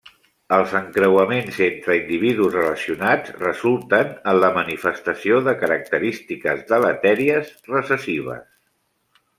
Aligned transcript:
Els 0.55 0.71
encreuaments 0.77 1.59
entre 1.65 1.97
individus 1.99 2.55
relacionats 2.57 3.35
resulten 3.43 4.11
en 4.33 4.39
la 4.47 4.51
manifestació 4.57 5.39
de 5.51 5.57
característiques 5.63 6.69
deletèries 6.75 7.55
recessives. 7.77 8.49